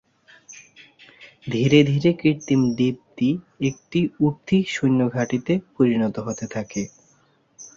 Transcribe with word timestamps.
ধীরে 1.47 1.79
ধীরে 1.89 2.11
কৃত্রিম 2.19 2.61
দ্বীপটি 2.77 3.29
একটি 3.67 3.99
উঠতি 4.19 4.57
সৈন্য 4.67 5.01
ঘাঁটিতে 5.15 5.53
পরিণত 5.75 6.15
হতে 6.27 6.45
থাকে। 6.55 6.81